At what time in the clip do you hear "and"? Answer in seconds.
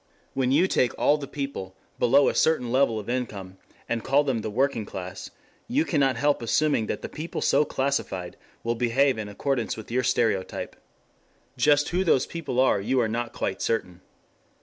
3.87-4.03